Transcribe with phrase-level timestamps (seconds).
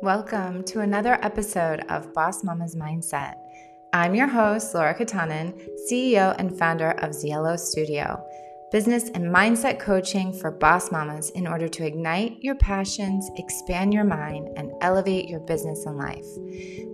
[0.00, 3.34] Welcome to another episode of Boss Mama's Mindset.
[3.92, 8.24] I'm your host, Laura Katanen, CEO and founder of Ziello Studio,
[8.70, 14.04] business and mindset coaching for boss mamas in order to ignite your passions, expand your
[14.04, 16.26] mind, and elevate your business and life.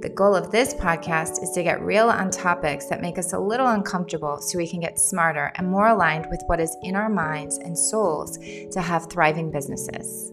[0.01, 3.39] The goal of this podcast is to get real on topics that make us a
[3.39, 7.11] little uncomfortable so we can get smarter and more aligned with what is in our
[7.11, 8.39] minds and souls
[8.71, 10.33] to have thriving businesses.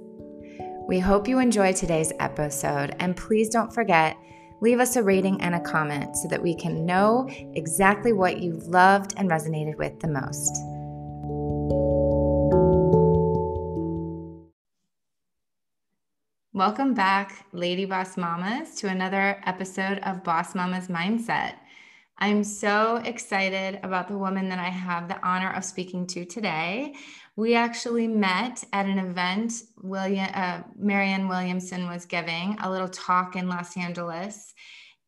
[0.91, 4.17] We hope you enjoy today's episode, and please don't forget,
[4.59, 8.59] leave us a rating and a comment so that we can know exactly what you
[8.65, 10.51] loved and resonated with the most.
[16.51, 21.53] Welcome back, Lady Boss Mamas, to another episode of Boss Mama's Mindset.
[22.21, 26.93] I'm so excited about the woman that I have the honor of speaking to today.
[27.35, 33.35] We actually met at an event William uh, Marianne Williamson was giving a little talk
[33.35, 34.53] in Los Angeles.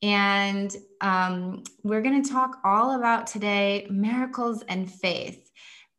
[0.01, 5.51] And um, we're going to talk all about today miracles and faith.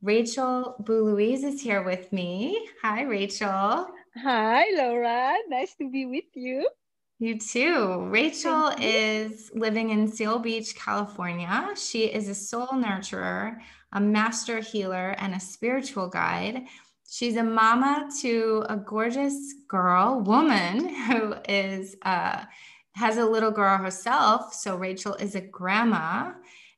[0.02, 2.68] Rachel Boulouise is here with me.
[2.82, 3.86] Hi, Rachel.
[4.16, 5.32] Hi, Laura.
[5.48, 6.68] Nice to be with you.
[7.24, 8.06] You too.
[8.10, 8.86] Rachel you.
[8.86, 11.70] is living in Seal Beach, California.
[11.74, 13.56] She is a soul nurturer,
[13.94, 16.64] a master healer, and a spiritual guide.
[17.08, 22.44] She's a mama to a gorgeous girl, woman who is uh,
[22.92, 24.52] has a little girl herself.
[24.52, 26.32] So Rachel is a grandma,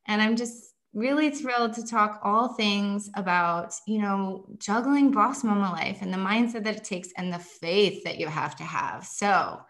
[0.06, 5.72] and I'm just really thrilled to talk all things about you know juggling boss mama
[5.72, 9.04] life and the mindset that it takes and the faith that you have to have.
[9.04, 9.62] So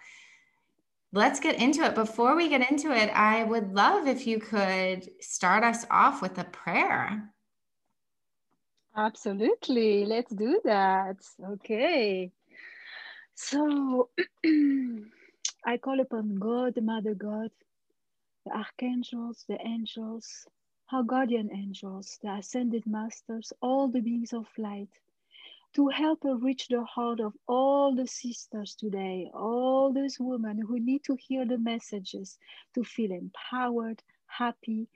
[1.16, 1.94] let's get into it.
[1.94, 6.38] Before we get into it, I would love if you could start us off with
[6.38, 7.32] a prayer.
[8.94, 10.04] Absolutely.
[10.04, 11.16] Let's do that.
[11.52, 12.30] Okay.
[13.34, 14.10] So
[15.64, 17.50] I call upon God, the Mother God,
[18.44, 20.46] the archangels, the angels,
[20.92, 24.92] our guardian angels, the ascended masters, all the beings of light,
[25.76, 30.80] to help her reach the heart of all the sisters today, all those women who
[30.80, 32.38] need to hear the messages,
[32.74, 34.88] to feel empowered, happy,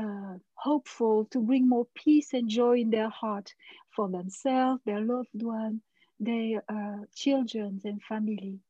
[0.00, 3.52] uh, hopeful, to bring more peace and joy in their heart
[3.90, 5.80] for themselves, their loved one,
[6.20, 8.60] their uh, children and family.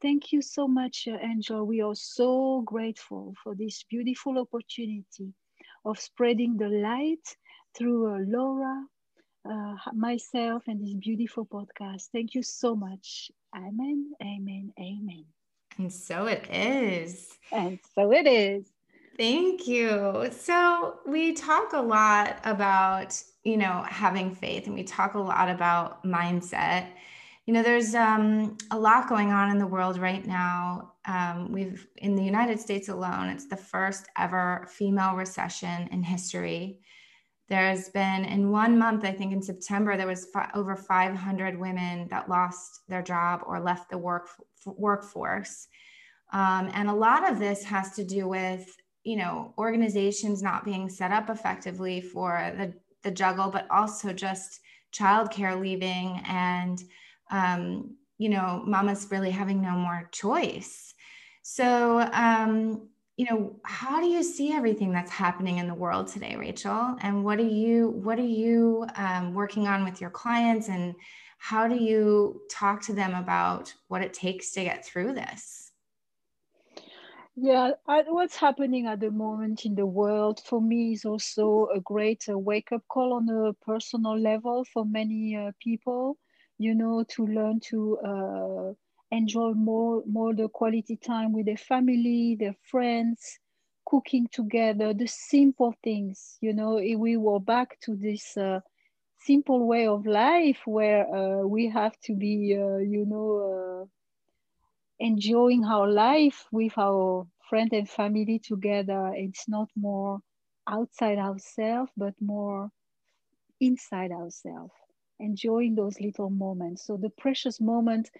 [0.00, 1.66] Thank you so much, uh, Angel.
[1.66, 5.34] We are so grateful for this beautiful opportunity
[5.84, 7.36] of spreading the light
[7.76, 8.86] through uh, Laura,
[9.50, 12.08] uh, myself, and this beautiful podcast.
[12.12, 13.30] Thank you so much.
[13.56, 15.24] Amen, amen, amen.
[15.78, 17.38] And so it is.
[17.52, 18.66] And so it is.
[19.16, 20.28] Thank you.
[20.30, 25.48] So we talk a lot about, you know, having faith and we talk a lot
[25.48, 26.86] about mindset.
[27.46, 30.92] You know, there's um, a lot going on in the world right now.
[31.06, 36.80] Um, we've, in the United States alone, it's the first ever female recession in history.
[37.48, 42.28] There's been in one month, I think in September, there was over 500 women that
[42.28, 44.28] lost their job or left the work
[44.66, 45.68] workforce.
[46.32, 50.88] Um, and a lot of this has to do with you know organizations not being
[50.90, 54.60] set up effectively for the the juggle but also just
[54.92, 56.82] childcare leaving and
[57.30, 60.92] um, you know mamas really having no more choice
[61.42, 66.36] so um, you know how do you see everything that's happening in the world today
[66.36, 70.94] rachel and what are you what are you um, working on with your clients and
[71.38, 75.72] how do you talk to them about what it takes to get through this
[77.40, 82.24] yeah, what's happening at the moment in the world for me is also a great
[82.28, 86.18] uh, wake up call on a personal level for many uh, people.
[86.58, 88.72] You know, to learn to uh,
[89.10, 93.38] enjoy more more the quality time with their family, their friends,
[93.86, 96.38] cooking together, the simple things.
[96.40, 98.60] You know, we were back to this uh,
[99.18, 103.88] simple way of life where uh, we have to be, uh, you know
[105.00, 109.12] enjoying our life with our friend and family together.
[109.14, 110.20] It's not more
[110.68, 112.70] outside ourselves, but more
[113.60, 114.72] inside ourselves,
[115.20, 116.86] enjoying those little moments.
[116.86, 118.10] So the precious moment,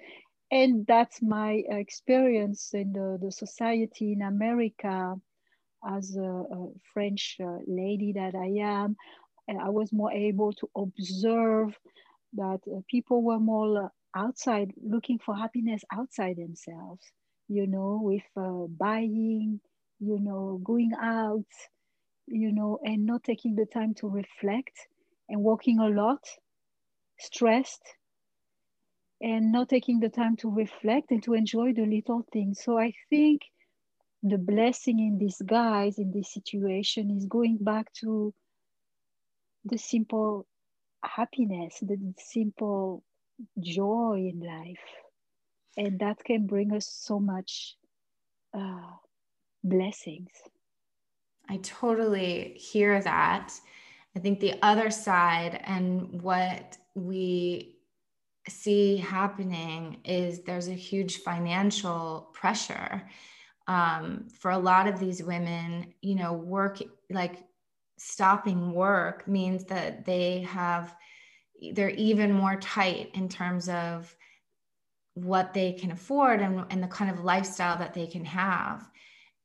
[0.50, 5.14] and that's my experience in the, the society in America
[5.86, 8.96] as a, a French uh, lady that I am.
[9.48, 11.76] I was more able to observe
[12.34, 17.04] that uh, people were more outside looking for happiness outside themselves
[17.48, 19.60] you know with uh, buying
[20.00, 21.44] you know going out
[22.26, 24.88] you know and not taking the time to reflect
[25.28, 26.24] and working a lot
[27.18, 27.82] stressed
[29.20, 32.62] and not taking the time to reflect and to enjoy the little things.
[32.62, 33.42] So I think
[34.22, 38.32] the blessing in disguise in this situation is going back to
[39.64, 40.46] the simple
[41.04, 43.02] happiness, the simple
[43.60, 44.84] joy in life.
[45.76, 47.76] And that can bring us so much
[48.56, 48.92] uh,
[49.62, 50.30] blessings.
[51.48, 53.52] I totally hear that.
[54.16, 57.77] I think the other side and what we
[58.48, 63.08] see happening is there's a huge financial pressure
[63.66, 65.94] um, for a lot of these women.
[66.02, 66.78] You know, work
[67.10, 67.44] like
[67.98, 70.94] stopping work means that they have
[71.72, 74.14] they're even more tight in terms of
[75.14, 78.88] what they can afford and, and the kind of lifestyle that they can have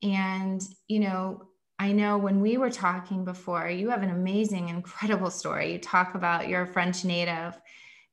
[0.04, 1.48] and you know
[1.80, 5.74] I know when we were talking before, you have an amazing, incredible story.
[5.74, 7.60] You talk about your French native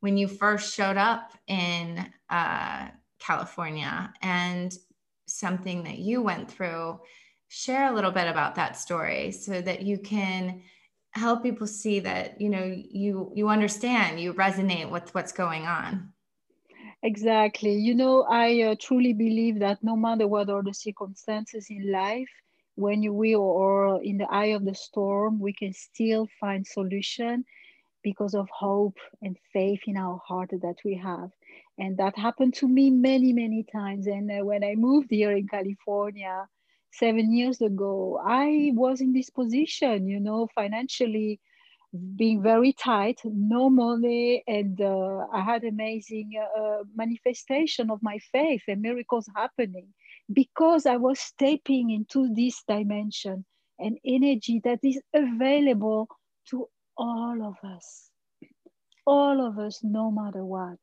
[0.00, 2.88] when you first showed up in uh,
[3.18, 4.72] California and
[5.26, 7.00] something that you went through.
[7.48, 10.62] Share a little bit about that story so that you can
[11.12, 16.12] help people see that you know you you understand you resonate with what's going on
[17.02, 21.90] exactly you know i uh, truly believe that no matter what are the circumstances in
[21.90, 22.30] life
[22.80, 27.44] when we are in the eye of the storm, we can still find solution
[28.02, 31.30] because of hope and faith in our heart that we have.
[31.78, 34.06] And that happened to me many, many times.
[34.06, 36.46] And uh, when I moved here in California
[36.92, 41.40] seven years ago, I was in this position, you know, financially
[42.16, 48.62] being very tight, no money, and uh, I had amazing uh, manifestation of my faith
[48.68, 49.88] and miracles happening
[50.32, 53.44] because I was stepping into this dimension
[53.80, 56.08] and energy that is available
[56.50, 56.68] to
[57.00, 58.10] all of us,
[59.06, 60.78] all of us, no matter what.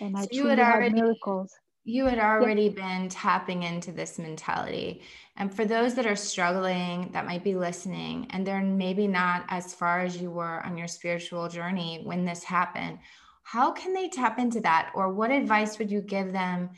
[0.00, 1.52] And so I truly had miracles.
[1.84, 5.02] You had already been tapping into this mentality.
[5.36, 9.74] And for those that are struggling, that might be listening, and they're maybe not as
[9.74, 12.98] far as you were on your spiritual journey when this happened,
[13.42, 14.92] how can they tap into that?
[14.94, 16.70] Or what advice would you give them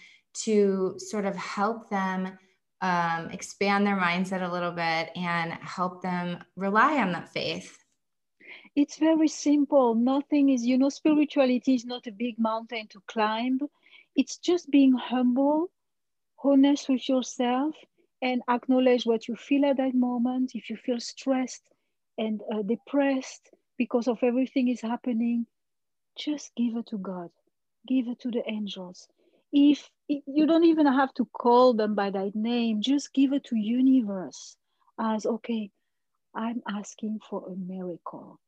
[0.44, 2.36] to sort of help them
[2.80, 7.85] um, expand their mindset a little bit and help them rely on that faith?
[8.76, 9.96] It's very simple.
[9.96, 13.58] Nothing is, you know, spirituality is not a big mountain to climb.
[14.14, 15.72] It's just being humble,
[16.44, 17.74] honest with yourself,
[18.22, 20.52] and acknowledge what you feel at that moment.
[20.54, 21.70] If you feel stressed
[22.18, 25.46] and uh, depressed because of everything is happening,
[26.16, 27.30] just give it to God,
[27.86, 29.08] give it to the angels
[29.52, 33.56] if you don't even have to call them by that name just give it to
[33.56, 34.56] universe
[35.00, 35.70] as okay
[36.34, 38.40] i'm asking for a miracle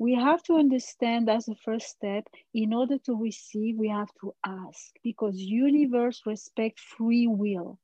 [0.00, 4.34] we have to understand as a first step in order to receive we have to
[4.46, 7.78] ask because universe respect free will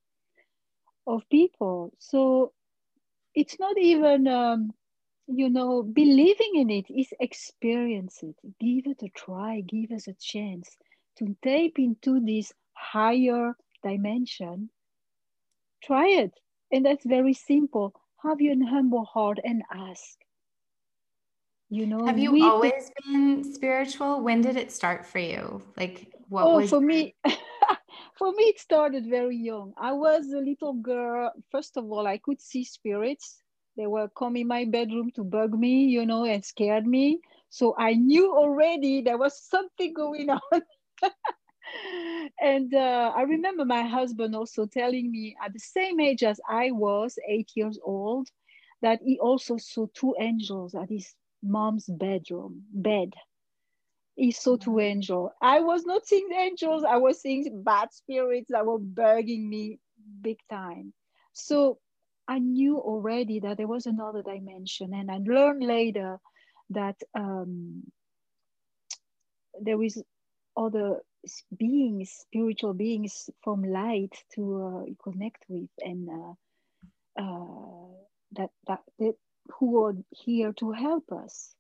[1.06, 2.52] of people so
[3.34, 4.72] it's not even um,
[5.28, 10.14] you know believing in it is experience it give it a try give us a
[10.20, 10.76] chance
[11.18, 14.70] to tap into this higher dimension,
[15.82, 16.32] try it.
[16.72, 17.94] And that's very simple.
[18.24, 20.18] Have your humble heart and ask.
[21.68, 24.20] You know, have you always been spiritual?
[24.20, 25.62] When did it start for you?
[25.76, 27.16] Like, what oh, was for me?
[28.18, 29.72] for me, it started very young.
[29.76, 31.32] I was a little girl.
[31.50, 33.42] First of all, I could see spirits.
[33.76, 37.20] They were come in my bedroom to bug me, you know, and scared me.
[37.50, 40.62] So I knew already there was something going on.
[42.40, 46.70] and uh, I remember my husband also telling me at the same age as I
[46.70, 48.28] was, eight years old,
[48.82, 51.14] that he also saw two angels at his
[51.46, 53.14] mom's bedroom bed.
[54.14, 55.32] He saw two angels.
[55.42, 56.84] I was not seeing angels.
[56.84, 59.78] I was seeing bad spirits that were bugging me
[60.22, 60.94] big time.
[61.34, 61.78] So
[62.26, 66.18] I knew already that there was another dimension, and I learned later
[66.70, 67.84] that um,
[69.60, 70.02] there is
[70.56, 71.00] other
[71.56, 74.42] beings, spiritual beings from light to
[74.88, 77.88] uh, connect with, and uh, uh,
[78.32, 79.14] that, that that
[79.58, 81.54] who are here to help us.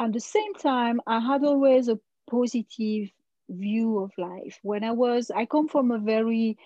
[0.00, 1.98] At the same time, I had always a
[2.30, 3.10] positive
[3.48, 4.58] view of life.
[4.62, 6.56] When I was, I come from a very,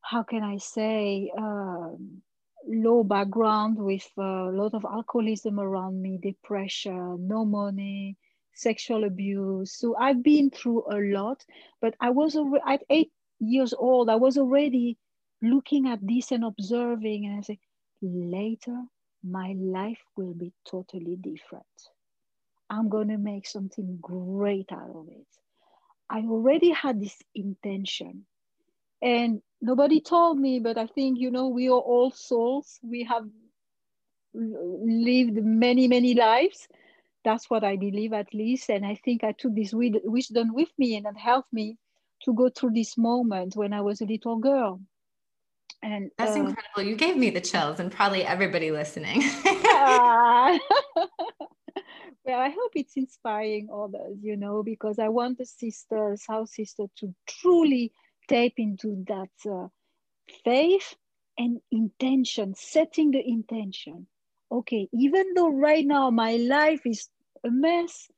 [0.00, 2.22] how can I say, um,
[2.66, 8.16] low background with a lot of alcoholism around me, depression, no money,
[8.54, 9.72] sexual abuse.
[9.72, 11.44] So I've been through a lot,
[11.80, 12.36] but I was
[12.68, 14.98] at eight years old, I was already
[15.42, 17.58] looking at this and observing, and I said,
[18.02, 18.82] later,
[19.22, 21.64] my life will be totally different.
[22.68, 25.26] I'm going to make something great out of it.
[26.08, 28.26] I already had this intention.
[29.02, 32.78] And nobody told me, but I think, you know, we are all souls.
[32.82, 33.24] We have
[34.34, 36.68] lived many, many lives.
[37.24, 38.70] That's what I believe, at least.
[38.70, 41.78] And I think I took this wisdom with me and it helped me
[42.22, 44.80] to go through this moment when I was a little girl.
[45.82, 46.82] And that's uh, incredible.
[46.82, 49.22] You gave me the chills, and probably everybody listening.
[52.24, 56.84] well, I hope it's inspiring others, you know, because I want the sisters, our sister
[56.98, 57.92] to truly
[58.28, 59.68] tap into that uh,
[60.44, 60.94] faith
[61.38, 64.06] and intention, setting the intention.
[64.52, 67.08] Okay, even though right now my life is
[67.44, 68.08] a mess,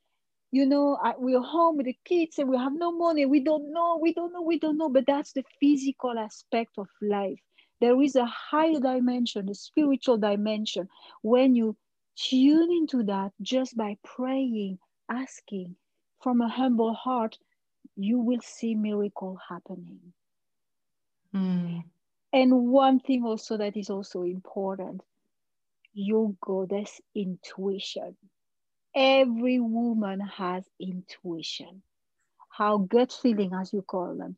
[0.53, 3.25] you know, I, we're home with the kids and we have no money.
[3.25, 4.87] We don't know, we don't know, we don't know.
[4.87, 7.39] But that's the physical aspect of life.
[7.81, 10.87] There is a higher dimension, a spiritual dimension.
[11.23, 11.75] When you
[12.15, 14.77] tune into that just by praying,
[15.09, 15.75] asking
[16.21, 17.35] from a humble heart,
[17.95, 20.13] you will see miracle happening.
[21.33, 21.83] Mm.
[22.31, 25.01] And one thing also that is also important,
[25.95, 28.15] your goddess intuition.
[28.95, 31.83] Every woman has intuition,
[32.49, 34.37] how gut feeling, as you call them.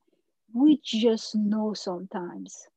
[0.53, 2.67] We just know sometimes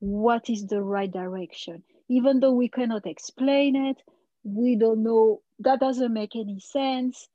[0.00, 1.82] what is the right direction.
[2.08, 4.02] Even though we cannot explain it,
[4.44, 7.28] we don't know, that doesn't make any sense.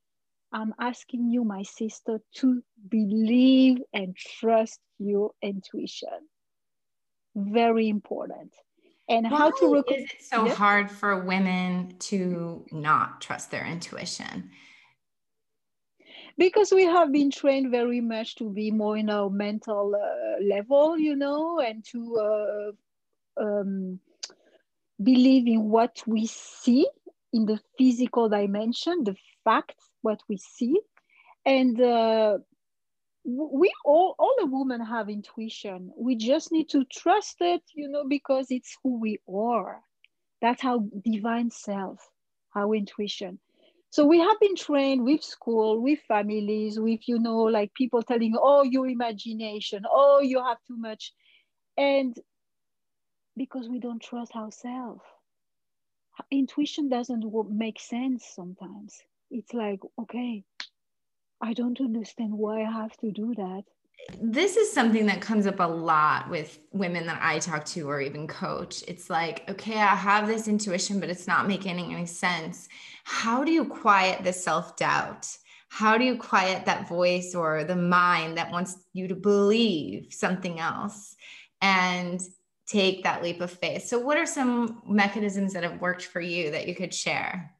[0.52, 6.30] I'm asking you, my sister, to believe and trust your intuition.
[7.36, 8.54] Very important.
[9.10, 13.66] And Why how to rec- is it so hard for women to not trust their
[13.66, 14.52] intuition?
[16.38, 20.98] Because we have been trained very much to be more in our mental uh, level,
[20.98, 24.00] you know, and to uh, um,
[25.02, 26.88] believe in what we see
[27.34, 30.80] in the physical dimension, the facts, what we see.
[31.46, 32.38] And uh,
[33.26, 35.92] we all, all the women have intuition.
[35.98, 39.82] We just need to trust it, you know, because it's who we are.
[40.42, 42.00] That's how divine self,
[42.56, 43.40] our intuition.
[43.92, 48.36] So we have been trained with school, with families, with, you know, like people telling,
[48.38, 51.14] oh, your imagination, oh, you have too much.
[51.78, 52.16] And
[53.38, 55.04] because we don't trust ourselves
[56.32, 59.02] intuition doesn't make sense sometimes.
[59.32, 60.44] It's like, okay,
[61.44, 63.64] I don't understand why I have to do that.
[64.22, 68.00] This is something that comes up a lot with women that I talk to or
[68.00, 68.82] even coach.
[68.88, 72.70] It's like, okay, I have this intuition, but it's not making any sense.
[73.04, 75.28] How do you quiet the self doubt?
[75.68, 80.60] How do you quiet that voice or the mind that wants you to believe something
[80.60, 81.16] else?
[81.62, 82.22] And
[82.68, 83.86] take that leap of faith.
[83.86, 87.54] So, what are some mechanisms that have worked for you that you could share?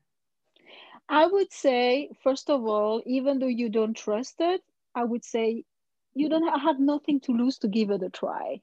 [1.10, 4.62] I would say, first of all, even though you don't trust it,
[4.96, 5.64] I would say
[6.14, 8.62] you don't have nothing to lose to give it a try.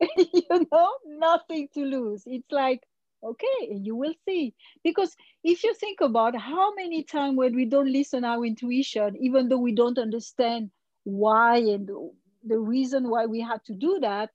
[0.16, 2.24] you know, nothing to lose.
[2.26, 2.82] It's like,
[3.22, 4.54] okay, you will see.
[4.82, 9.48] Because if you think about how many times when we don't listen our intuition, even
[9.48, 10.70] though we don't understand
[11.04, 11.88] why and
[12.44, 14.30] the reason why we had to do that,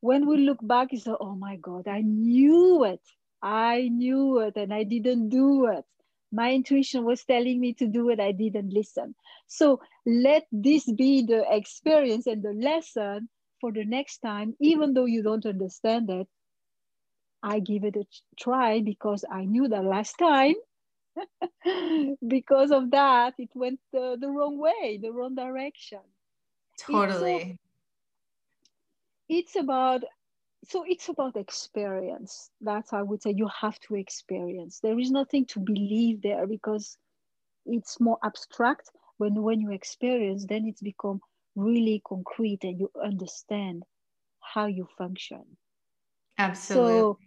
[0.00, 3.00] when we look back, it's like, oh my God, I knew it.
[3.42, 5.84] I knew it and I didn't do it.
[6.32, 8.20] My intuition was telling me to do it.
[8.20, 9.14] I didn't listen.
[9.46, 13.28] So let this be the experience and the lesson
[13.60, 16.26] for the next time, even though you don't understand it.
[17.42, 18.04] I give it a
[18.38, 20.54] try because I knew that last time.
[22.26, 26.00] because of that, it went the, the wrong way, the wrong direction.
[26.78, 27.58] Totally
[29.32, 30.04] it's about
[30.64, 32.50] so it's about experience.
[32.60, 34.80] That's i would say you have to experience.
[34.80, 36.96] There is nothing to believe there because
[37.66, 38.90] it's more abstract.
[39.18, 41.20] When when you experience then it's become
[41.54, 43.84] really concrete and you understand
[44.40, 45.56] how you function.
[46.38, 47.00] Absolutely.
[47.02, 47.18] So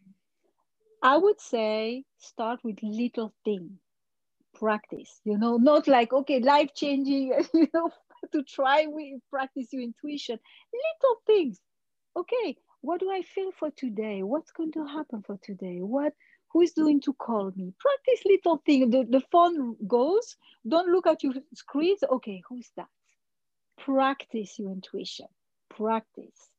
[1.04, 3.80] i would say start with little thing
[4.54, 7.90] practice you know not like okay life changing you know
[8.32, 10.40] to try with practice your intuition.
[10.74, 11.60] Little things.
[12.16, 14.22] Okay, what do I feel for today?
[14.22, 15.80] What's going to happen for today?
[15.82, 16.14] What
[16.50, 17.74] who is doing to call me?
[17.80, 18.92] Practice little thing.
[18.92, 20.38] The, the phone goes,
[20.68, 22.00] don't look at your screens.
[22.10, 22.88] Okay, who's that?
[23.78, 25.26] Practice your intuition.
[25.70, 26.50] Practice.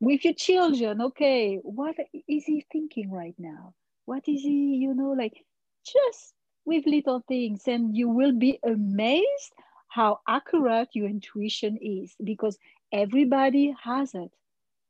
[0.00, 1.96] With your children, okay, what
[2.26, 3.74] is he thinking right now?
[4.06, 5.44] What is he, you know, like
[5.84, 6.34] just
[6.64, 9.52] with little things, and you will be amazed
[9.88, 12.58] how accurate your intuition is because
[12.92, 14.30] everybody has it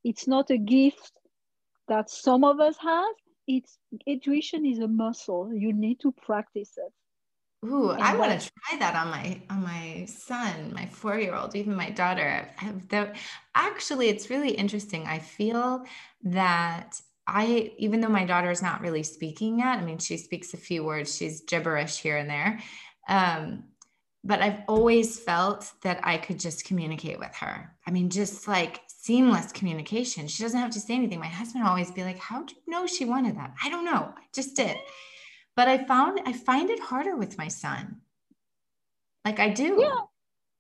[0.08, 1.12] it's not a gift
[1.88, 3.14] that some of us have.
[3.46, 5.52] It's intuition is a muscle.
[5.52, 6.92] You need to practice it.
[7.66, 11.34] Ooh, and I want to try that on my on my son, my four year
[11.34, 12.48] old, even my daughter.
[13.54, 15.06] Actually, it's really interesting.
[15.06, 15.84] I feel
[16.22, 20.54] that I, even though my daughter is not really speaking yet, I mean, she speaks
[20.54, 21.14] a few words.
[21.14, 22.60] She's gibberish here and there.
[23.08, 23.64] Um,
[24.24, 27.76] but I've always felt that I could just communicate with her.
[27.86, 30.28] I mean, just like seamless communication.
[30.28, 31.20] She doesn't have to say anything.
[31.20, 34.02] My husband always be like, "How do you know she wanted that?" I don't know.
[34.16, 34.76] I just did
[35.58, 37.96] but I found I find it harder with my son.
[39.24, 39.76] Like I do.
[39.80, 40.02] Yeah.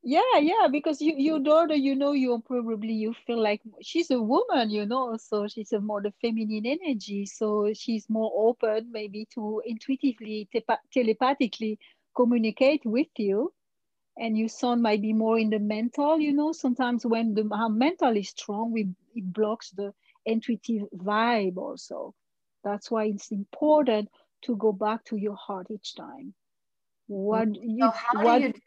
[0.04, 4.22] Yeah, yeah, because you, your daughter, you know, you probably you feel like she's a
[4.22, 9.26] woman, you know, so she's a more the feminine energy, so she's more open, maybe
[9.34, 10.48] to intuitively,
[10.94, 11.78] telepathically
[12.16, 13.52] communicate with you,
[14.18, 16.52] and your son might be more in the mental, you know.
[16.52, 19.92] Sometimes when the our mental is strong, we it blocks the
[20.26, 22.14] intuitive vibe also.
[22.64, 24.10] That's why it's important
[24.42, 26.34] to go back to your heart each time
[27.08, 27.70] what mm-hmm.
[27.70, 28.60] you, so how what, do you do,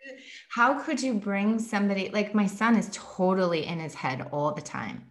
[0.50, 4.62] how could you bring somebody like my son is totally in his head all the
[4.62, 5.05] time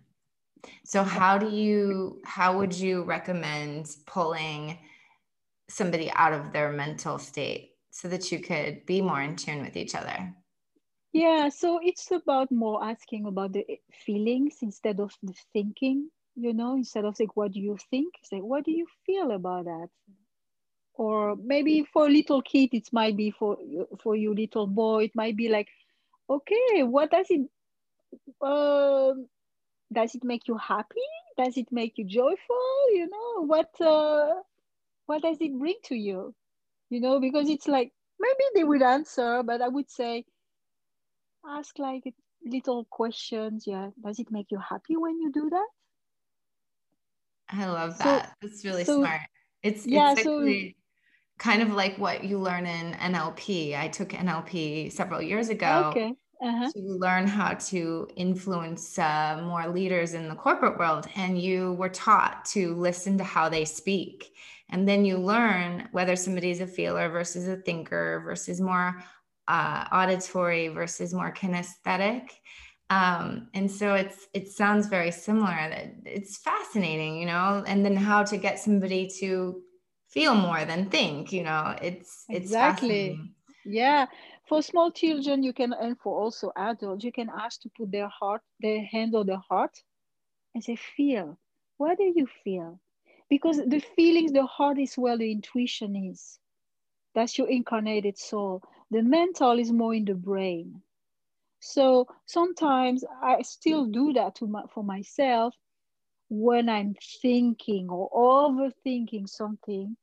[0.85, 4.77] so how do you how would you recommend pulling
[5.69, 7.70] somebody out of their mental state
[8.01, 10.35] so that you could be more in tune with each other.
[11.13, 13.65] Yeah so it's about more asking about the
[14.07, 18.15] feelings instead of the thinking you know instead of like what do you think?
[18.23, 19.89] Say what do you feel about that?
[20.95, 23.59] Or maybe for a little kid it might be for
[24.03, 25.69] for you little boy it might be like
[26.29, 27.49] okay what does it
[28.41, 29.13] uh,
[29.93, 31.09] does it make you happy?
[31.37, 32.93] Does it make you joyful?
[32.93, 34.35] You know what uh,
[35.07, 36.35] what does it bring to you
[36.91, 40.25] you know because it's like maybe they would answer but i would say
[41.49, 42.03] ask like
[42.45, 45.69] little questions yeah does it make you happy when you do that
[47.51, 49.23] i love that so, that's really so, smart
[49.63, 50.45] it's yeah it's so
[51.41, 53.77] kind of like what you learn in NLP.
[53.77, 56.13] I took NLP several years ago okay.
[56.41, 56.71] uh-huh.
[56.71, 61.09] to learn how to influence uh, more leaders in the corporate world.
[61.17, 64.33] And you were taught to listen to how they speak.
[64.71, 69.03] And then you learn whether somebody's a feeler versus a thinker versus more
[69.49, 72.29] uh, auditory versus more kinesthetic.
[72.89, 75.55] Um, and so it's it sounds very similar.
[76.05, 79.63] It's fascinating, you know, and then how to get somebody to
[80.09, 83.19] feel more than think you know it's it's exactly.
[83.65, 84.07] yeah.
[84.49, 88.09] For small children you can and for also adults you can ask to put their
[88.09, 89.79] heart their hand on their heart
[90.55, 91.39] and say feel.
[91.77, 92.81] What do you feel
[93.31, 96.39] because the feelings the heart is where the intuition is.
[97.15, 98.63] That's your incarnated soul.
[98.91, 100.83] The mental is more in the brain.
[101.61, 105.55] So sometimes i still do that my, for myself
[106.31, 109.97] when I'm thinking or overthinking something,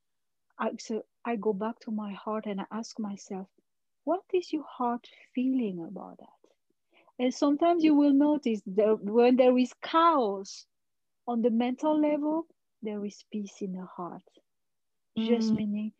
[0.58, 3.48] I, so I go back to my heart and I ask myself,
[4.04, 6.28] what is your heart feeling about that?
[7.18, 10.66] And sometimes you will notice that when there is chaos
[11.26, 12.46] on the mental level,
[12.82, 14.22] there is peace in the heart.
[15.18, 15.26] Mm.
[15.26, 15.92] Just meaning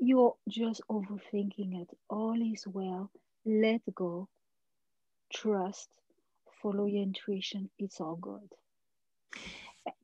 [0.00, 1.88] you're just overthinking it.
[2.08, 3.10] All is well.
[3.44, 4.28] Let go.
[5.32, 5.88] Trust.
[6.62, 7.70] Follow your intuition.
[7.78, 8.48] It's all good.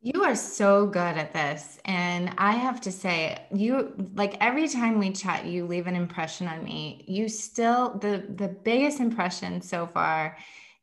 [0.01, 1.79] You are so good at this.
[1.85, 6.49] And I have to say, you like every time we chat, you leave an impression
[6.49, 7.05] on me.
[7.07, 10.39] You still the the biggest impression so far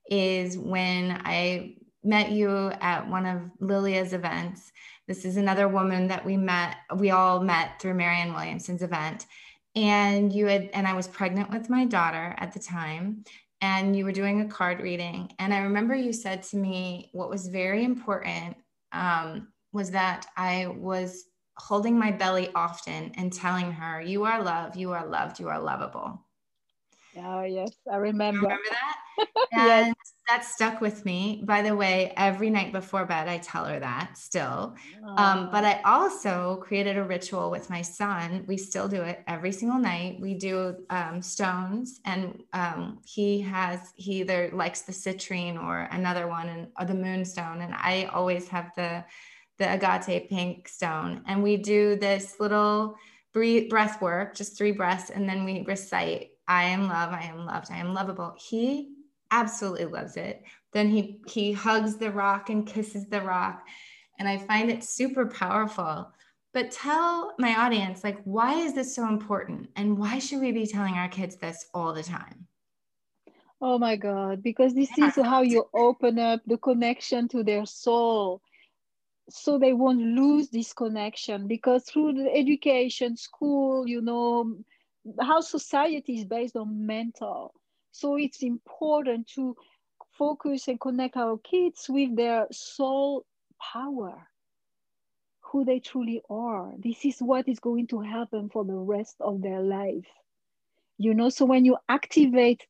[0.09, 4.71] is when I met you at one of Lilia's events.
[5.07, 9.25] This is another woman that we met, we all met through Marianne Williamson's event.
[9.75, 13.23] And you had, and I was pregnant with my daughter at the time
[13.63, 15.31] and you were doing a card reading.
[15.39, 18.57] And I remember you said to me what was very important
[18.91, 21.23] um, was that I was
[21.55, 25.59] holding my belly often and telling her, You are loved, you are loved, you are
[25.59, 26.21] lovable.
[27.17, 28.41] Oh, yes, I remember.
[28.41, 28.97] You remember that?
[29.55, 29.95] And yes.
[30.27, 31.43] that stuck with me.
[31.45, 34.75] By the way, every night before bed, I tell her that still.
[35.17, 38.45] Um, but I also created a ritual with my son.
[38.47, 40.19] We still do it every single night.
[40.19, 46.27] We do um, stones, and um, he has, he either likes the citrine or another
[46.27, 47.61] one, and or the moonstone.
[47.61, 49.05] And I always have the,
[49.59, 51.21] the agate pink stone.
[51.27, 52.95] And we do this little
[53.33, 57.45] breathe, breath work, just three breaths, and then we recite I am love, I am
[57.45, 58.35] loved, I am lovable.
[58.37, 58.89] He
[59.33, 60.43] absolutely loves it.
[60.73, 63.65] Then he he hugs the rock and kisses the rock.
[64.19, 66.11] And I find it super powerful.
[66.53, 69.69] But tell my audience, like, why is this so important?
[69.75, 72.47] And why should we be telling our kids this all the time?
[73.59, 78.41] Oh my God, because this is how you open up the connection to their soul
[79.29, 84.57] so they won't lose this connection because through the education school you know
[85.21, 87.53] how society is based on mental.
[87.93, 89.55] So it's important to
[90.17, 93.25] focus and connect our kids with their soul
[93.61, 94.27] power,
[95.41, 96.73] who they truly are.
[96.77, 98.01] This is what is going to
[98.31, 100.07] them for the rest of their life.
[100.97, 102.67] You know, so when you activate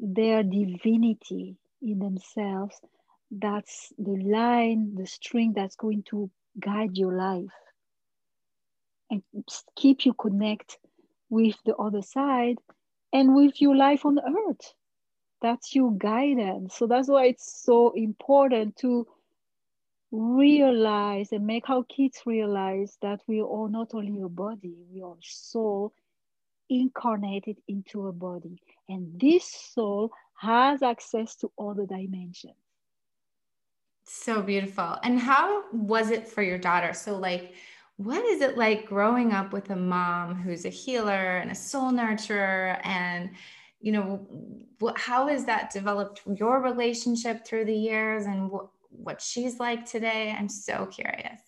[0.00, 2.80] their divinity in themselves,
[3.30, 7.52] that's the line, the string that's going to guide your life
[9.10, 9.22] and
[9.76, 10.78] keep you connect
[11.30, 12.58] with the other side
[13.14, 14.74] and with your life on earth.
[15.40, 16.74] That's your guidance.
[16.76, 19.06] So that's why it's so important to
[20.10, 25.16] realize and make our kids realize that we are not only a body we are
[25.20, 25.92] soul
[26.68, 28.58] incarnated into a body.
[28.88, 32.54] And this soul has access to other dimensions.
[34.04, 34.98] So beautiful.
[35.02, 36.92] And how was it for your daughter?
[36.92, 37.54] So like
[37.96, 41.92] what is it like growing up with a mom who's a healer and a soul
[41.92, 42.80] nurturer?
[42.84, 43.30] And
[43.80, 44.26] you know
[44.78, 49.84] what, how has that developed your relationship through the years and what, what she's like
[49.84, 50.34] today?
[50.36, 51.40] I'm so curious.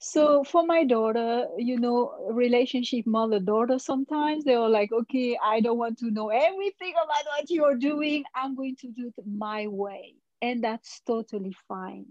[0.00, 5.60] So for my daughter you know relationship mother daughter sometimes they are like okay i
[5.60, 8.22] don't want to know everything about what you're doing.
[8.34, 10.16] I'm going to do it my way.
[10.42, 12.04] And that's totally fine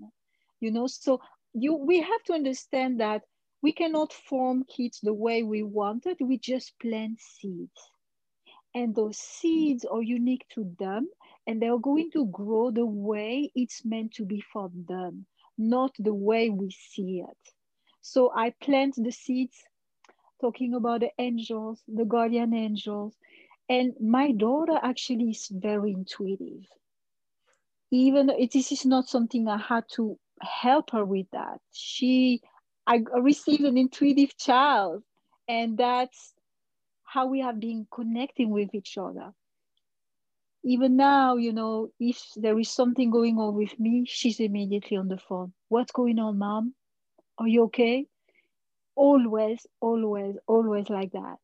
[0.63, 0.87] you know?
[0.87, 1.21] So
[1.53, 3.21] you we have to understand that
[3.63, 6.17] we cannot form kids the way we wanted.
[6.19, 7.89] We just plant seeds.
[8.75, 11.07] And those seeds are unique to them
[11.47, 15.25] and they're going to grow the way it's meant to be for them,
[15.57, 17.53] not the way we see it.
[18.01, 19.63] So I plant the seeds
[20.41, 23.15] talking about the angels, the guardian angels.
[23.69, 26.65] And my daughter actually is very intuitive.
[27.91, 31.61] Even this is not something I had to help her with that.
[31.71, 32.41] She
[32.85, 35.03] I received an intuitive child,
[35.47, 36.33] and that's
[37.03, 39.31] how we have been connecting with each other.
[40.65, 45.07] Even now, you know, if there is something going on with me, she's immediately on
[45.07, 45.53] the phone.
[45.69, 46.73] What's going on, mom?
[47.37, 48.07] Are you okay?
[48.95, 51.37] Always, always, always like that.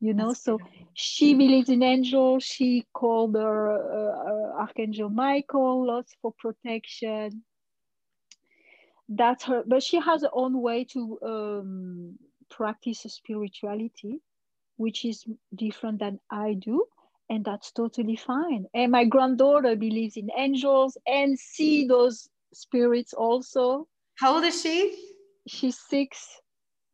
[0.00, 0.88] You know, that's so beautiful.
[0.94, 2.44] she believes in angels.
[2.44, 7.44] She called her uh, uh, Archangel Michael lots for protection
[9.08, 12.18] that's her but she has her own way to um,
[12.50, 14.20] practice spirituality
[14.76, 16.84] which is different than i do
[17.30, 18.66] and that's totally fine.
[18.74, 23.86] And my granddaughter believes in angels and see those spirits also.
[24.16, 25.12] How old is she?
[25.46, 26.26] She's six.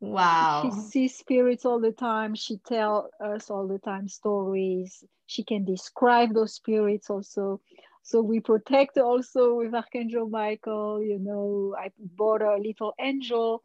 [0.01, 0.63] Wow.
[0.63, 2.35] She sees spirits all the time.
[2.35, 5.05] She tell us all the time stories.
[5.27, 7.61] She can describe those spirits also
[8.05, 13.65] so we protect also with Archangel Michael, you know, I bought a little angel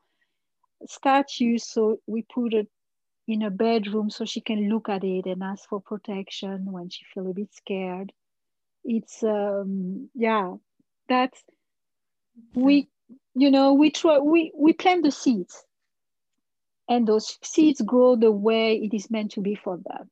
[0.88, 1.58] statue.
[1.58, 2.70] So we put it
[3.28, 7.04] in a bedroom so she can look at it and ask for protection when she
[7.14, 8.14] feel a bit scared.
[8.86, 10.54] It's, um, yeah,
[11.10, 11.44] that's,
[12.54, 12.88] we,
[13.36, 15.66] you know, we try, we, we plant the seeds
[16.88, 20.10] and those seeds grow the way it is meant to be for them.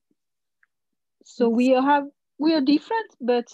[1.24, 3.48] So we have, we are different, but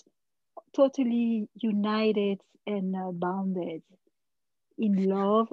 [0.76, 3.82] totally united and uh, bounded
[4.78, 5.48] in love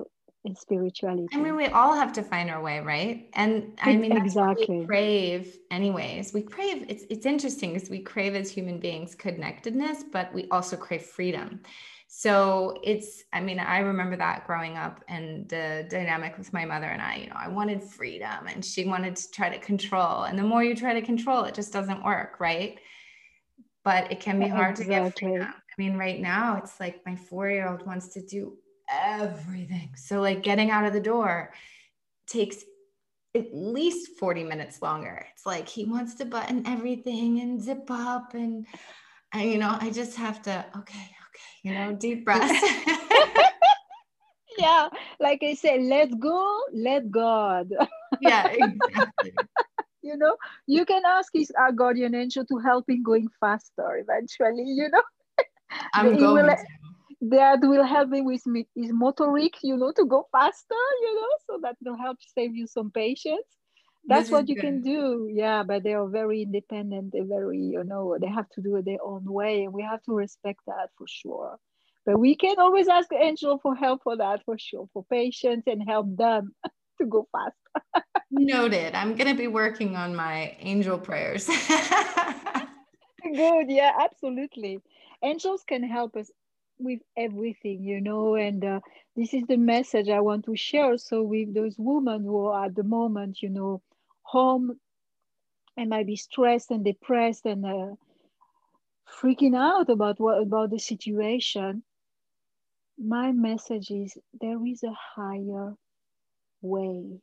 [0.44, 1.28] and spirituality.
[1.32, 3.28] I mean, we all have to find our way, right?
[3.34, 4.80] And I mean, exactly.
[4.80, 6.32] we crave, anyways.
[6.32, 6.86] We crave.
[6.88, 11.60] It's it's interesting because we crave as human beings connectedness, but we also crave freedom.
[12.08, 13.24] So it's.
[13.32, 17.16] I mean, I remember that growing up and the dynamic with my mother and I.
[17.16, 20.22] You know, I wanted freedom, and she wanted to try to control.
[20.22, 22.80] And the more you try to control, it just doesn't work, right?
[23.84, 24.94] But it can be hard exactly.
[24.94, 25.48] to get freedom.
[25.48, 28.56] I mean, right now it's like my four-year-old wants to do
[28.90, 29.90] everything.
[29.96, 31.52] So like getting out of the door
[32.26, 32.64] takes
[33.36, 35.24] at least 40 minutes longer.
[35.32, 38.66] It's like he wants to button everything and zip up and
[39.32, 42.50] I, you know, I just have to, okay, okay, you know, deep breath.
[44.58, 44.88] yeah,
[45.20, 47.70] like I said, let go, let God.
[48.20, 49.32] yeah, exactly
[50.70, 55.02] you can ask his our guardian angel to help him going faster eventually you know?
[55.94, 56.56] I'm going will,
[57.30, 58.42] that will help him with
[58.74, 62.66] his motoric you know to go faster you know so that will help save you
[62.66, 63.46] some patience.
[64.06, 64.62] That's what you good.
[64.62, 65.28] can do.
[65.30, 67.12] Yeah but they are very independent.
[67.12, 70.02] They're very you know they have to do it their own way and we have
[70.04, 71.58] to respect that for sure.
[72.06, 75.82] But we can always ask angel for help for that for sure for patience and
[75.86, 76.54] help them
[77.00, 77.56] to go fast
[78.30, 78.94] Noted.
[78.94, 81.46] I'm going to be working on my angel prayers.
[83.22, 83.66] Good.
[83.68, 84.80] Yeah, absolutely.
[85.22, 86.30] Angels can help us
[86.78, 88.80] with everything, you know, and uh,
[89.16, 90.96] this is the message I want to share.
[90.96, 93.82] So, with those women who are at the moment, you know,
[94.22, 94.78] home
[95.76, 97.94] and might be stressed and depressed and uh,
[99.20, 101.82] freaking out about what about the situation
[103.00, 105.74] my message is there is a higher
[106.62, 107.20] way.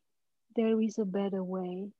[0.56, 1.92] There is a better way.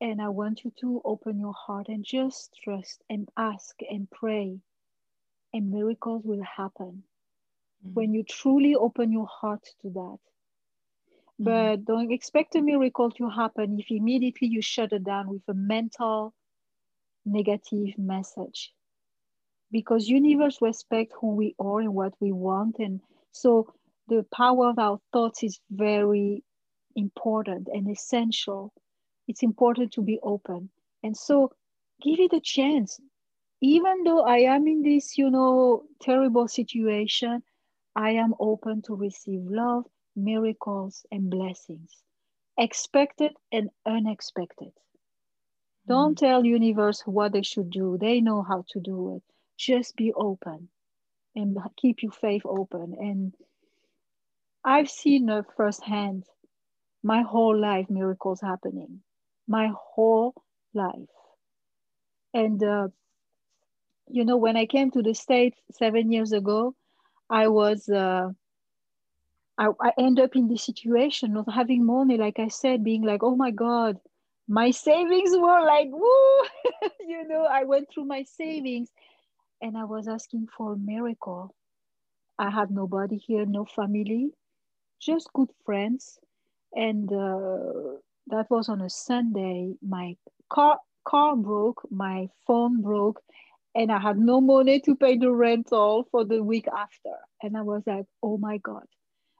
[0.00, 4.58] And i want you to open your heart and just trust and ask and pray
[5.52, 7.04] and miracles will happen.
[7.84, 7.94] Mm-hmm.
[7.94, 10.18] when you truly open your heart to that.
[11.40, 11.44] Mm-hmm.
[11.44, 15.54] but don't expect a miracle to happen if immediately you shut it down with a
[15.54, 16.32] mental
[17.26, 18.72] negative message.
[19.72, 22.78] Because universe respect who we are and what we want.
[22.78, 23.00] And
[23.32, 23.74] so
[24.08, 26.44] the power of our thoughts is very
[26.96, 28.72] important and essential.
[29.26, 30.70] It's important to be open.
[31.02, 31.52] And so
[32.02, 33.00] give it a chance.
[33.60, 37.42] Even though i am in this you know terrible situation
[37.94, 42.02] i am open to receive love miracles and blessings.
[42.56, 44.72] Expected and unexpected.
[45.88, 45.88] Mm.
[45.88, 47.96] don't tell universe what they should do.
[47.98, 49.22] They know how to do it.
[49.56, 50.68] Just be open
[51.34, 52.94] and keep your faith open.
[52.98, 53.34] And
[54.64, 56.24] I've seen uh, firsthand
[57.04, 59.00] my whole life miracles happening,
[59.46, 60.34] my whole
[60.72, 61.14] life.
[62.32, 62.88] And, uh,
[64.08, 66.74] you know, when I came to the States seven years ago,
[67.28, 68.30] I was, uh,
[69.58, 73.22] I, I end up in this situation of having money, like I said, being like,
[73.22, 73.98] oh my God,
[74.48, 76.42] my savings were like, woo,
[77.06, 78.90] you know, I went through my savings
[79.60, 81.54] and I was asking for a miracle.
[82.38, 84.30] I had nobody here, no family,
[85.00, 86.18] just good friends.
[86.74, 89.74] And uh, that was on a Sunday.
[89.82, 90.16] My
[90.50, 93.20] car, car broke, my phone broke,
[93.74, 97.14] and I had no money to pay the rental for the week after.
[97.42, 98.86] And I was like, oh my God.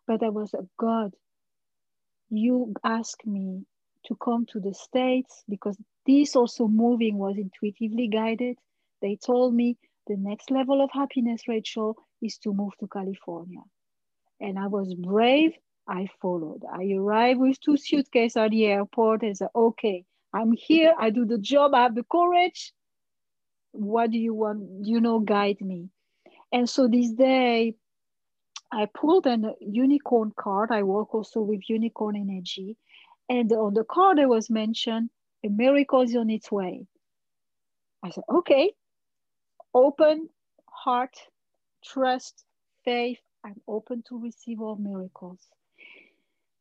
[0.06, 1.14] But I was like, God,
[2.30, 3.64] you asked me
[4.06, 8.58] to come to the States because this also moving was intuitively guided.
[9.00, 13.60] They told me the next level of happiness, Rachel, is to move to California.
[14.40, 15.52] And I was brave.
[15.86, 16.62] I followed.
[16.72, 20.94] I arrived with two suitcases at the airport and said, okay, I'm here.
[20.98, 21.74] I do the job.
[21.74, 22.72] I have the courage.
[23.72, 24.86] What do you want?
[24.86, 25.90] You know, guide me.
[26.52, 27.74] And so this day,
[28.72, 30.70] I pulled a unicorn card.
[30.72, 32.76] I work also with unicorn energy.
[33.28, 35.10] And on the card, there was mentioned,
[35.44, 36.86] a miracle is on its way.
[38.02, 38.72] I said, okay,
[39.72, 40.28] open
[40.68, 41.16] heart,
[41.84, 42.44] trust,
[42.84, 43.20] faith.
[43.44, 45.38] I'm open to receive all miracles.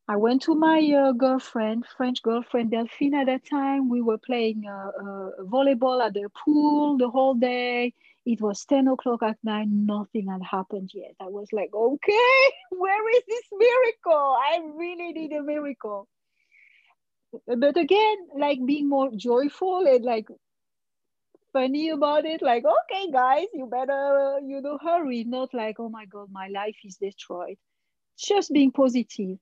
[0.06, 3.88] I went to my uh, girlfriend, French girlfriend Delphine at that time.
[3.88, 7.94] We were playing uh, uh, volleyball at the pool the whole day.
[8.26, 9.68] It was 10 o'clock at night.
[9.70, 11.14] Nothing had happened yet.
[11.20, 14.36] I was like, okay, where is this miracle?
[14.38, 16.06] I really need a miracle.
[17.46, 20.28] But again, like being more joyful and like
[21.52, 26.04] funny about it like okay guys you better you know hurry not like oh my
[26.06, 27.56] god my life is destroyed
[28.18, 29.38] just being positive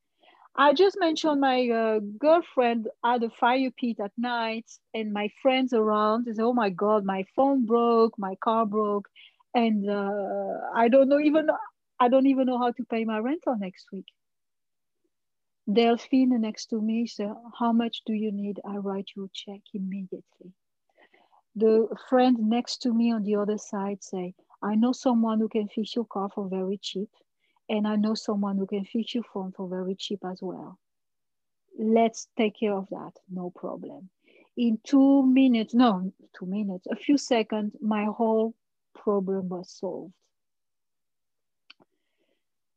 [0.57, 5.73] i just mentioned my uh, girlfriend at a fire pit at night and my friends
[5.73, 6.29] around.
[6.29, 9.09] Is oh my god my phone broke my car broke.
[9.55, 11.49] And uh, i don't know even
[12.01, 14.07] i don't even know how to pay my rental next week.
[15.73, 18.61] Delphine next to me said how much do you need?
[18.65, 20.53] I write you a check immediately.
[21.55, 25.69] The friend next to me on the other side say, I know someone who can
[25.69, 27.11] fix your car for very cheap,
[27.73, 30.79] and I know someone who can fix your phone for very cheap as well.
[31.79, 34.11] Let's take care of that, no problem.
[34.59, 38.55] In two minutes, no, two minutes, a few seconds, my whole
[38.95, 40.13] problem was solved.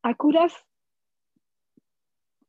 [0.01, 0.53] I could have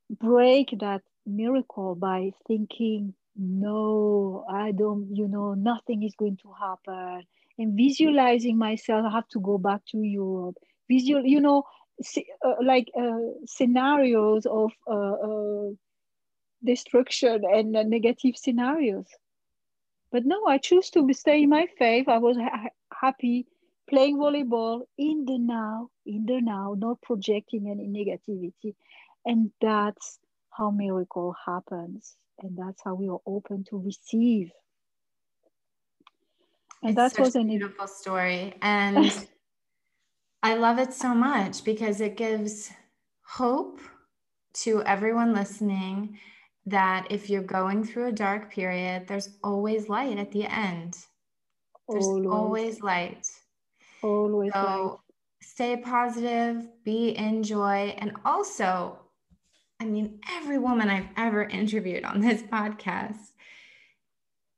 [0.08, 7.26] break that miracle by thinking no, I don't, you know, nothing is going to happen.
[7.58, 10.56] And visualizing myself, I have to go back to Europe.
[10.88, 11.64] Visual, you know,
[12.62, 15.70] like uh, scenarios of uh, uh
[16.64, 19.06] destruction and negative scenarios.
[20.12, 22.08] But no, I choose to stay in my faith.
[22.08, 23.46] I was ha- happy
[23.88, 28.74] playing volleyball in the now, in the now, not projecting any negativity.
[29.24, 30.18] And that's
[30.50, 34.50] how miracle happens and that's how we are open to receive
[36.82, 39.26] and that's such a beautiful story and
[40.46, 42.70] i love it so much because it gives
[43.22, 43.80] hope
[44.54, 46.18] to everyone listening
[46.66, 50.96] that if you're going through a dark period there's always light at the end.
[51.88, 53.26] There's always, always light.
[54.02, 54.98] Always so light.
[55.40, 58.98] stay positive be in joy and also
[59.78, 63.18] I mean, every woman I've ever interviewed on this podcast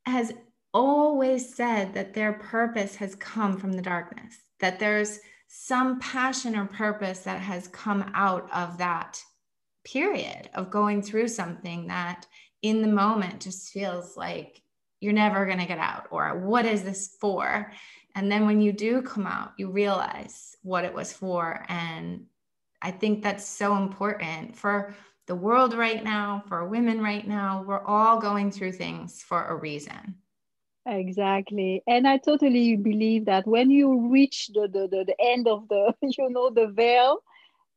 [0.07, 0.33] has
[0.73, 6.67] always said that their purpose has come from the darkness, that there's some passion or
[6.67, 9.21] purpose that has come out of that
[9.83, 12.27] period of going through something that
[12.61, 14.61] in the moment just feels like
[15.01, 17.73] you're never going to get out or what is this for?
[18.15, 21.65] And then when you do come out you realize what it was for.
[21.69, 22.27] And
[22.81, 24.95] i think that's so important for
[25.27, 27.65] the world right now for women right now.
[27.67, 30.17] We're all going through things for a reason
[30.89, 35.69] exactly and i totally believe that when you reach the, the, the, the end of
[35.69, 37.23] the you know the veil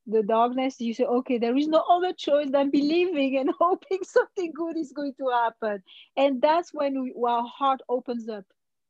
[0.07, 4.51] the darkness, you say, okay, there is no other choice than believing and hoping something
[4.53, 5.83] good is going to happen.
[6.17, 8.45] And that's when we, our heart opens up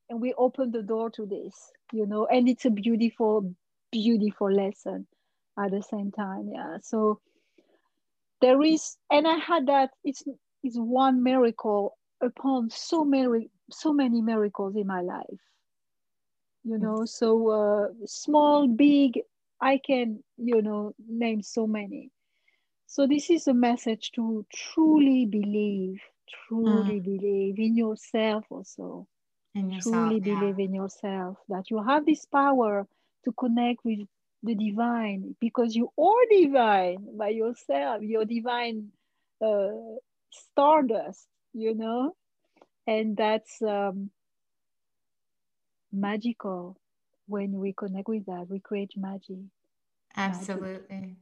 [0.09, 3.53] and we open the door to this, you know, and it's a beautiful,
[3.91, 5.07] beautiful lesson
[5.59, 6.49] at the same time.
[6.53, 6.77] Yeah.
[6.81, 7.19] So
[8.41, 10.23] there is, and I had that, it's,
[10.63, 15.41] it's one miracle upon so many, so many miracles in my life
[16.63, 19.19] you know so uh, small big
[19.61, 22.09] I can, you know, name so many.
[22.87, 26.01] So this is a message to truly believe,
[26.47, 27.03] truly mm.
[27.03, 29.07] believe in yourself also.
[29.53, 30.39] In yourself, truly yeah.
[30.39, 32.87] believe in yourself that you have this power
[33.23, 33.99] to connect with
[34.43, 38.01] the divine because you are divine by yourself.
[38.01, 38.91] You're divine
[39.45, 39.69] uh,
[40.31, 42.15] stardust, you know,
[42.87, 44.09] and that's um,
[45.91, 46.77] magical
[47.27, 49.37] when we connect with that, we create magic.
[50.17, 51.17] Absolutely.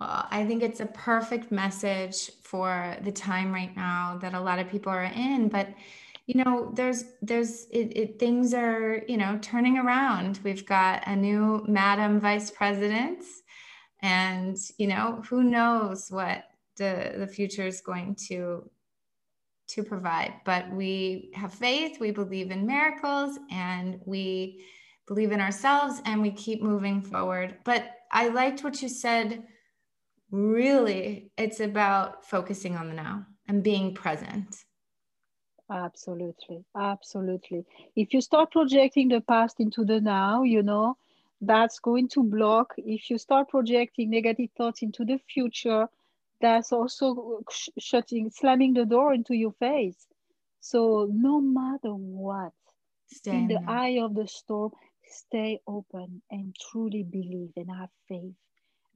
[0.00, 4.58] Well, I think it's a perfect message for the time right now that a lot
[4.58, 5.48] of people are in.
[5.48, 5.68] But
[6.26, 10.40] you know, there's there's it, it, things are you know turning around.
[10.42, 13.24] We've got a new Madam Vice President,
[14.00, 16.44] and you know who knows what
[16.76, 18.70] the the future is going to
[19.74, 20.34] to provide.
[20.44, 22.00] But we have faith.
[22.00, 24.64] We believe in miracles, and we
[25.06, 27.56] believe in ourselves and we keep moving forward.
[27.64, 29.42] But I liked what you said.
[30.30, 34.64] Really, it's about focusing on the now and being present.
[35.70, 36.64] Absolutely.
[36.76, 37.64] Absolutely.
[37.96, 40.96] If you start projecting the past into the now, you know,
[41.40, 42.74] that's going to block.
[42.76, 45.88] If you start projecting negative thoughts into the future,
[46.42, 50.08] that's also sh- shutting, slamming the door into your face.
[50.60, 52.52] So, no matter what,
[53.06, 54.72] Stay in the eye of the storm,
[55.04, 58.34] stay open and truly believe and have faith.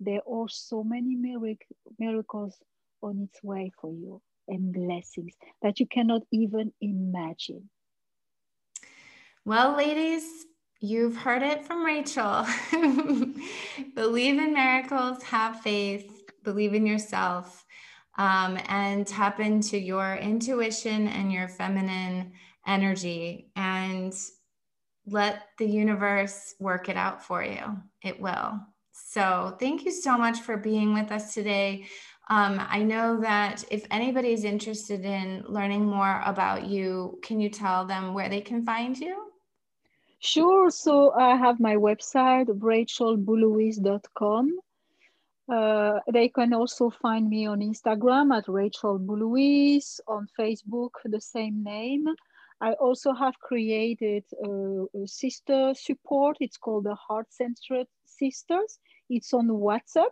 [0.01, 1.67] There are so many mirac-
[1.99, 2.59] miracles
[3.03, 7.71] on its way for you and blessings that you cannot even imagine.
[9.45, 10.47] Well, ladies,
[10.81, 12.47] you've heard it from Rachel.
[13.95, 16.15] believe in miracles, have faith,
[16.47, 17.67] believe in yourself,
[18.17, 22.33] um, and tap into your intuition and your feminine
[22.67, 23.51] energy.
[23.55, 24.15] And
[25.07, 27.61] let the universe work it out for you.
[28.03, 28.61] It will.
[28.93, 31.87] So, thank you so much for being with us today.
[32.29, 37.87] Um, I know that if anybody's interested in learning more about you, can you tell
[37.87, 39.31] them where they can find you?
[40.19, 40.71] Sure.
[40.71, 44.59] So, I have my website, rachelboulouis.com.
[45.49, 51.63] Uh, they can also find me on Instagram at Rachel Boulouis, on Facebook, the same
[51.63, 52.07] name.
[52.61, 56.39] I also have created a, a sister support.
[56.41, 58.79] It's called the Heart Centered Sisters.
[59.09, 60.11] It's on WhatsApp.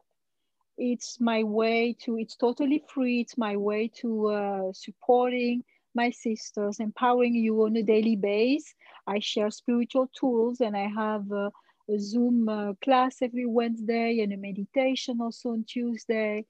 [0.77, 3.20] It's my way to, it's totally free.
[3.20, 8.75] It's my way to uh, supporting my sisters, empowering you on a daily base.
[9.07, 11.51] I share spiritual tools and I have a,
[11.88, 16.47] a Zoom uh, class every Wednesday and a meditation also on Tuesday.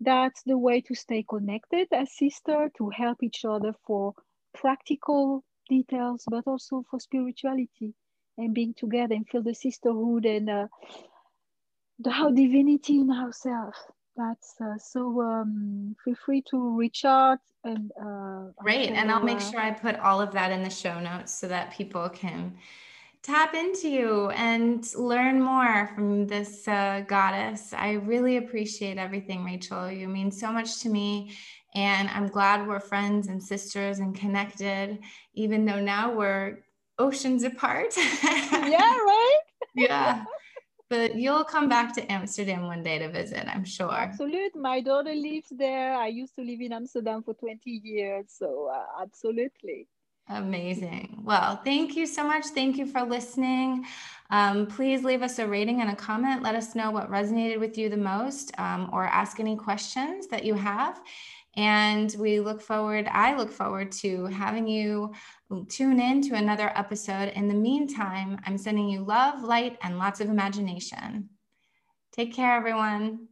[0.00, 4.14] That's the way to stay connected as sister, to help each other for
[4.54, 7.94] practical details, but also for spirituality
[8.38, 10.66] and being together and feel the sisterhood and uh,
[11.98, 13.76] the how divinity in ourselves.
[14.16, 15.22] That's uh, so.
[15.22, 17.92] Um, feel free to reach out and.
[18.00, 20.98] Uh, Great, and I'll make uh, sure I put all of that in the show
[20.98, 22.56] notes so that people can
[23.22, 27.72] tap into you and learn more from this uh, goddess.
[27.72, 29.90] I really appreciate everything, Rachel.
[29.90, 31.36] You mean so much to me.
[31.74, 34.98] And I'm glad we're friends and sisters and connected,
[35.34, 36.58] even though now we're
[36.98, 37.94] oceans apart.
[37.96, 39.38] yeah, right?
[39.74, 40.24] yeah.
[40.88, 43.92] But you'll come back to Amsterdam one day to visit, I'm sure.
[43.92, 44.60] Absolutely.
[44.60, 45.94] My daughter lives there.
[45.94, 48.26] I used to live in Amsterdam for 20 years.
[48.28, 49.86] So, uh, absolutely.
[50.30, 51.22] Amazing.
[51.24, 52.46] Well, thank you so much.
[52.46, 53.84] Thank you for listening.
[54.30, 56.42] Um, please leave us a rating and a comment.
[56.42, 60.44] Let us know what resonated with you the most um, or ask any questions that
[60.44, 61.00] you have.
[61.56, 65.12] And we look forward, I look forward to having you
[65.68, 67.30] tune in to another episode.
[67.30, 71.28] In the meantime, I'm sending you love, light, and lots of imagination.
[72.12, 73.29] Take care, everyone.